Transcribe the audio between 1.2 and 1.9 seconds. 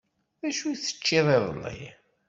iḍelli?